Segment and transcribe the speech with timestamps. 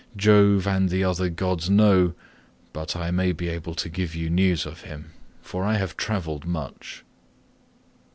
[0.17, 2.15] Jove and the other gods know,
[2.73, 5.11] but I may be able to give you news of him,
[5.43, 7.03] for I have travelled much."